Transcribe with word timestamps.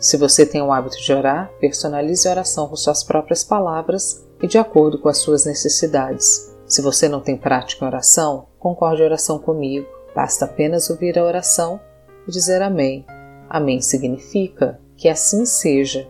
Se 0.00 0.16
você 0.16 0.46
tem 0.46 0.62
o 0.62 0.72
hábito 0.72 0.96
de 0.96 1.12
orar, 1.12 1.52
personalize 1.60 2.26
a 2.26 2.30
oração 2.30 2.66
com 2.66 2.74
suas 2.74 3.04
próprias 3.04 3.44
palavras 3.44 4.26
e 4.42 4.46
de 4.46 4.56
acordo 4.56 4.98
com 4.98 5.10
as 5.10 5.18
suas 5.18 5.44
necessidades. 5.44 6.56
Se 6.66 6.80
você 6.80 7.06
não 7.06 7.20
tem 7.20 7.36
prática 7.36 7.84
em 7.84 7.88
oração, 7.88 8.46
concorde 8.58 9.02
a 9.02 9.04
oração 9.04 9.38
comigo. 9.38 9.86
Basta 10.14 10.46
apenas 10.46 10.88
ouvir 10.88 11.18
a 11.18 11.24
oração 11.24 11.78
e 12.26 12.30
dizer 12.30 12.62
Amém. 12.62 13.04
Amém 13.46 13.82
significa 13.82 14.80
que 14.96 15.06
assim 15.06 15.44
seja. 15.44 16.08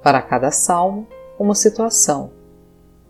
Para 0.00 0.22
cada 0.22 0.52
salmo, 0.52 1.08
uma 1.36 1.56
situação. 1.56 2.30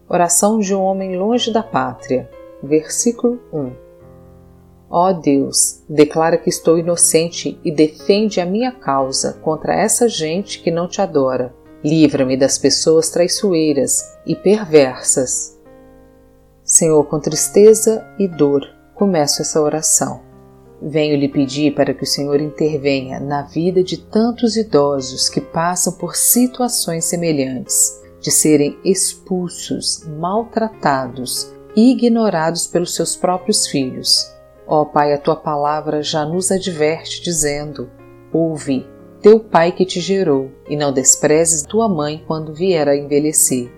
Oração 0.09 0.59
de 0.59 0.75
um 0.75 0.81
homem 0.81 1.19
longe 1.19 1.53
da 1.53 1.63
pátria. 1.63 2.31
Versículo 2.63 3.39
1. 3.53 3.84
Ó 4.97 5.11
oh 5.11 5.13
Deus, 5.13 5.83
declara 5.89 6.39
que 6.39 6.49
estou 6.49 6.79
inocente 6.79 7.59
e 7.65 7.73
defende 7.73 8.41
a 8.41 8.47
minha 8.47 8.71
causa 8.71 9.33
contra 9.43 9.75
essa 9.75 10.09
gente 10.09 10.63
que 10.63 10.71
não 10.71 10.87
te 10.87 11.03
adora. 11.03 11.53
Livra-me 11.85 12.37
das 12.37 12.59
pessoas 12.59 13.11
traiçoeiras 13.11 14.17
e 14.25 14.37
perversas. 14.37 15.59
Senhor, 16.63 17.05
com 17.07 17.19
tristeza 17.19 18.07
e 18.21 18.29
dor, 18.29 18.63
começo 18.95 19.43
essa 19.43 19.61
oração. 19.61 20.21
Venho 20.81 21.19
lhe 21.19 21.29
pedir 21.29 21.75
para 21.75 21.93
que 21.93 22.05
o 22.05 22.07
Senhor 22.07 22.41
intervenha 22.41 23.19
na 23.19 23.43
vida 23.43 23.83
de 23.83 23.97
tantos 23.97 24.57
idosos 24.57 25.29
que 25.29 25.41
passam 25.41 25.95
por 25.95 26.15
situações 26.15 27.05
semelhantes, 27.07 28.01
de 28.21 28.31
serem 28.31 28.79
expulsos, 28.85 30.07
maltratados 30.07 31.53
ignorados 31.75 32.69
pelos 32.69 32.95
seus 32.95 33.17
próprios 33.17 33.67
filhos. 33.67 34.33
Ó 34.67 34.85
Pai, 34.85 35.13
a 35.13 35.19
tua 35.19 35.37
palavra 35.37 36.03
já 36.03 36.25
nos 36.25 36.51
adverte, 36.51 37.23
dizendo: 37.23 37.91
Ouve 38.33 38.87
teu 39.25 39.41
pai 39.41 39.73
que 39.73 39.87
te 39.87 40.03
gerou, 40.03 40.51
e 40.69 40.77
não 40.77 40.93
desprezes 40.93 41.63
tua 41.63 41.89
mãe 41.89 42.23
quando 42.27 42.53
vier 42.53 42.87
a 42.87 42.95
envelhecer. 42.95 43.73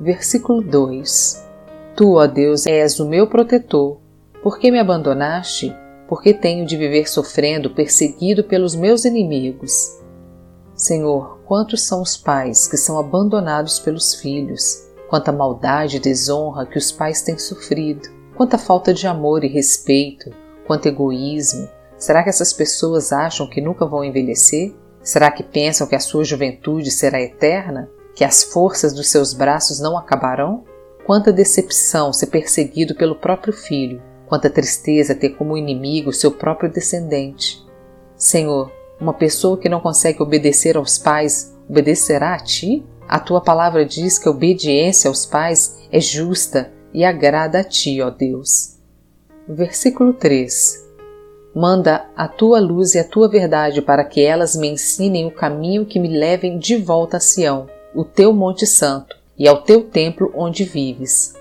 Versículo 0.00 0.62
2: 0.62 1.46
Tu, 1.94 2.14
ó 2.14 2.26
Deus, 2.26 2.64
és 2.64 2.98
o 2.98 3.06
meu 3.06 3.26
protetor. 3.26 3.98
Por 4.42 4.58
que 4.58 4.70
me 4.70 4.78
abandonaste? 4.78 5.76
Porque 6.08 6.32
tenho 6.32 6.64
de 6.64 6.74
viver 6.74 7.06
sofrendo, 7.06 7.74
perseguido 7.74 8.44
pelos 8.44 8.74
meus 8.74 9.04
inimigos. 9.04 10.00
Senhor, 10.74 11.38
quantos 11.44 11.86
são 11.86 12.00
os 12.00 12.16
pais 12.16 12.66
que 12.66 12.78
são 12.78 12.98
abandonados 12.98 13.78
pelos 13.78 14.14
filhos? 14.14 14.86
Quanta 15.10 15.32
maldade 15.32 15.98
e 15.98 16.00
desonra 16.00 16.64
que 16.64 16.78
os 16.78 16.90
pais 16.90 17.20
têm 17.20 17.38
sofrido. 17.38 18.08
Quanta 18.36 18.58
falta 18.58 18.92
de 18.92 19.06
amor 19.06 19.44
e 19.44 19.48
respeito, 19.48 20.30
quanto 20.66 20.86
egoísmo. 20.86 21.70
Será 21.96 22.22
que 22.22 22.28
essas 22.28 22.52
pessoas 22.52 23.10
acham 23.10 23.48
que 23.48 23.62
nunca 23.62 23.86
vão 23.86 24.04
envelhecer? 24.04 24.74
Será 25.02 25.30
que 25.30 25.42
pensam 25.42 25.86
que 25.86 25.94
a 25.94 26.00
sua 26.00 26.22
juventude 26.22 26.90
será 26.90 27.18
eterna? 27.18 27.88
Que 28.14 28.24
as 28.24 28.44
forças 28.44 28.92
dos 28.92 29.08
seus 29.08 29.32
braços 29.32 29.80
não 29.80 29.96
acabarão? 29.96 30.64
Quanta 31.06 31.32
decepção 31.32 32.12
ser 32.12 32.26
perseguido 32.26 32.94
pelo 32.94 33.14
próprio 33.14 33.54
filho, 33.54 34.02
quanta 34.26 34.50
tristeza 34.50 35.14
ter 35.14 35.30
como 35.30 35.56
inimigo 35.56 36.12
seu 36.12 36.30
próprio 36.30 36.70
descendente. 36.70 37.64
Senhor, 38.16 38.70
uma 39.00 39.14
pessoa 39.14 39.56
que 39.56 39.68
não 39.68 39.80
consegue 39.80 40.22
obedecer 40.22 40.76
aos 40.76 40.98
pais, 40.98 41.56
obedecerá 41.66 42.34
a 42.34 42.40
ti? 42.40 42.84
A 43.08 43.18
tua 43.18 43.40
palavra 43.40 43.86
diz 43.86 44.18
que 44.18 44.28
a 44.28 44.30
obediência 44.30 45.08
aos 45.08 45.24
pais 45.24 45.78
é 45.90 46.00
justa 46.00 46.75
e 46.96 47.04
agrada 47.04 47.60
a 47.60 47.64
ti, 47.64 48.00
ó 48.00 48.08
Deus. 48.08 48.78
Versículo 49.46 50.14
3: 50.14 50.82
Manda 51.54 52.06
a 52.16 52.26
tua 52.26 52.58
luz 52.58 52.94
e 52.94 52.98
a 52.98 53.04
tua 53.04 53.28
verdade 53.28 53.82
para 53.82 54.02
que 54.02 54.22
elas 54.22 54.56
me 54.56 54.66
ensinem 54.66 55.26
o 55.26 55.30
caminho 55.30 55.84
que 55.84 56.00
me 56.00 56.08
levem 56.08 56.58
de 56.58 56.78
volta 56.78 57.18
a 57.18 57.20
Sião, 57.20 57.68
o 57.94 58.02
teu 58.02 58.32
Monte 58.32 58.66
Santo, 58.66 59.14
e 59.38 59.46
ao 59.46 59.62
teu 59.62 59.84
templo 59.84 60.32
onde 60.34 60.64
vives. 60.64 61.34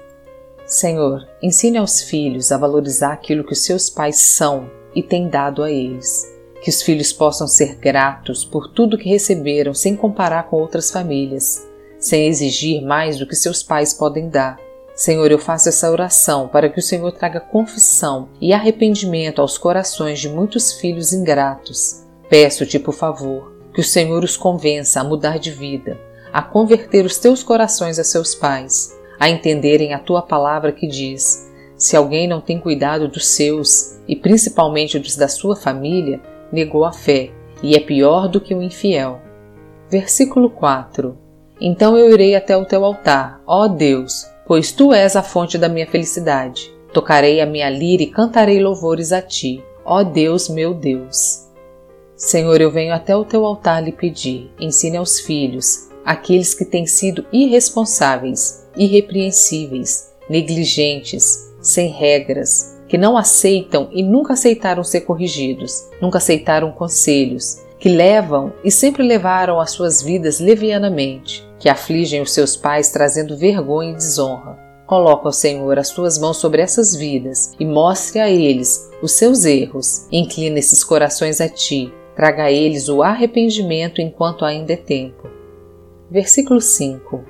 Senhor, 0.66 1.25
ensine 1.41 1.77
aos 1.77 2.01
filhos 2.01 2.51
a 2.51 2.57
valorizar 2.57 3.13
aquilo 3.13 3.45
que 3.45 3.53
os 3.53 3.63
seus 3.63 3.89
pais 3.89 4.17
são 4.17 4.69
e 4.93 5.01
têm 5.01 5.29
dado 5.29 5.63
a 5.63 5.72
eles. 5.72 6.29
Que 6.61 6.69
os 6.69 6.81
filhos 6.81 7.13
possam 7.13 7.47
ser 7.47 7.75
gratos 7.75 8.43
por 8.43 8.73
tudo 8.73 8.97
que 8.97 9.07
receberam 9.07 9.73
sem 9.73 9.95
comparar 9.95 10.49
com 10.49 10.57
outras 10.57 10.91
famílias, 10.91 11.66
sem 11.97 12.27
exigir 12.27 12.81
mais 12.81 13.17
do 13.17 13.25
que 13.25 13.35
seus 13.35 13.63
pais 13.63 13.93
podem 13.93 14.27
dar 14.27 14.64
Senhor, 14.95 15.29
eu 15.29 15.38
faço 15.38 15.67
essa 15.67 15.91
oração 15.91 16.47
para 16.47 16.69
que 16.69 16.79
o 16.79 16.81
Senhor 16.81 17.11
traga 17.11 17.41
confissão 17.41 18.29
e 18.39 18.53
arrependimento 18.53 19.41
aos 19.41 19.57
corações 19.57 20.22
de 20.22 20.29
muitos 20.29 20.72
filhos 20.72 21.11
ingratos. 21.11 22.06
Peço-te, 22.29 22.79
por 22.79 22.94
favor, 22.94 23.53
que 23.73 23.81
o 23.81 23.84
Senhor 23.84 24.23
os 24.23 24.38
convença 24.38 25.01
a 25.01 25.03
mudar 25.03 25.38
de 25.38 25.51
vida, 25.51 26.00
a 26.31 26.41
converter 26.41 27.05
os 27.05 27.19
teus 27.19 27.44
corações 27.44 28.00
a 28.00 28.05
seus 28.05 28.34
pais, 28.34 28.97
a 29.19 29.29
entenderem 29.29 29.94
a 29.94 30.00
tua 30.00 30.22
palavra 30.22 30.72
que 30.72 30.88
diz: 30.88 31.51
se 31.75 31.97
alguém 31.97 32.25
não 32.25 32.39
tem 32.39 32.57
cuidado 32.57 33.09
dos 33.09 33.28
seus, 33.28 34.00
e 34.07 34.16
principalmente 34.16 34.97
dos 34.97 35.17
da 35.17 35.28
sua 35.28 35.57
família, 35.57 36.22
negou 36.50 36.85
a 36.85 36.94
fé 36.94 37.31
e 37.61 37.75
é 37.75 37.81
pior 37.81 38.29
do 38.29 38.39
que 38.39 38.55
o 38.55 38.61
infiel. 38.61 39.19
Versículo 39.89 40.50
4: 40.50 41.17
Então 41.59 41.97
eu 41.97 42.09
irei 42.13 42.34
até 42.34 42.55
o 42.55 42.63
teu 42.63 42.85
altar, 42.85 43.41
ó 43.45 43.67
Deus, 43.67 44.25
pois 44.47 44.72
tu 44.72 44.94
és 44.94 45.16
a 45.16 45.23
fonte 45.23 45.57
da 45.57 45.69
minha 45.69 45.88
felicidade. 45.88 46.73
Tocarei 46.94 47.41
a 47.41 47.45
minha 47.45 47.69
lira 47.69 48.03
e 48.03 48.07
cantarei 48.07 48.61
louvores 48.61 49.11
a 49.11 49.22
ti, 49.22 49.63
ó 49.83 50.03
Deus 50.03 50.47
meu 50.47 50.73
Deus. 50.73 51.45
Senhor, 52.16 52.61
eu 52.61 52.72
venho 52.72 52.94
até 52.94 53.16
o 53.16 53.25
teu 53.25 53.45
altar 53.45 53.84
lhe 53.84 53.91
pedir, 53.91 54.50
ensine 54.59 54.95
aos 54.95 55.19
filhos, 55.19 55.89
aqueles 56.05 56.53
que 56.53 56.63
têm 56.63 56.85
sido 56.85 57.25
irresponsáveis, 57.34 58.66
irrepreensíveis, 58.78 60.13
negligentes, 60.29 61.53
sem 61.61 61.89
regras, 61.89 62.79
que 62.88 62.97
não 62.97 63.17
aceitam 63.17 63.89
e 63.91 64.01
nunca 64.01 64.34
aceitaram 64.34 64.84
ser 64.84 65.01
corrigidos, 65.01 65.89
nunca 66.01 66.19
aceitaram 66.19 66.72
conselhos, 66.72 67.64
que 67.85 67.90
levam 67.90 68.51
e 68.63 68.72
sempre 68.72 69.03
levaram 69.03 69.59
as 69.59 69.69
suas 69.69 70.01
vidas 70.01 70.40
levianamente, 70.40 71.47
que 71.59 71.69
afligem 71.69 72.19
os 72.19 72.34
seus 72.34 72.57
pais 72.57 72.90
trazendo 72.90 73.38
vergonha 73.38 73.91
e 73.91 73.96
desonra. 73.96 74.57
Coloca, 74.88 75.31
Senhor, 75.31 75.78
as 75.78 75.91
tuas 75.91 76.18
mãos 76.18 76.38
sobre 76.38 76.63
essas 76.63 76.96
vidas 76.96 77.53
e 77.59 77.63
mostre 77.63 78.19
a 78.19 78.28
eles 78.28 78.90
os 79.03 79.12
seus 79.12 79.46
erros. 79.46 80.07
Inclina 80.12 80.57
esses 80.57 80.84
corações 80.84 81.40
a 81.40 81.47
ti. 81.47 81.94
Traga 82.16 82.46
a 82.46 82.51
eles 82.51 82.90
o 82.90 83.03
arrependimento 83.03 84.02
enquanto 84.02 84.46
ainda 84.46 84.73
é 84.73 84.78
tempo. 84.78 85.29
Versículo 86.09 86.62
5: 86.62 87.23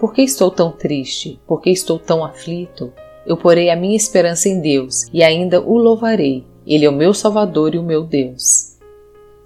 Por 0.00 0.12
que 0.12 0.22
estou 0.22 0.50
tão 0.50 0.72
triste? 0.72 1.40
Por 1.46 1.60
que 1.60 1.70
estou 1.70 2.00
tão 2.00 2.24
aflito? 2.24 2.92
Eu 3.24 3.36
porei 3.36 3.70
a 3.70 3.76
minha 3.76 3.96
esperança 3.96 4.48
em 4.48 4.60
Deus 4.60 5.06
e 5.12 5.22
ainda 5.22 5.60
o 5.60 5.78
louvarei. 5.78 6.44
Ele 6.66 6.84
é 6.84 6.90
o 6.90 6.92
meu 6.92 7.14
Salvador 7.14 7.76
e 7.76 7.78
o 7.78 7.84
meu 7.84 8.02
Deus. 8.02 8.69